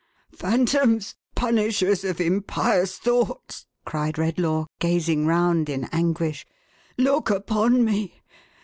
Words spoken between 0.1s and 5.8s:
"Phantoms! Punishers of impious thoughts!" cried Red law, gazing round